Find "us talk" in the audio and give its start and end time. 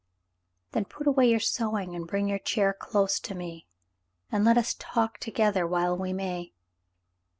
4.57-5.19